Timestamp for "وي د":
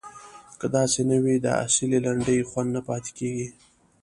1.23-1.47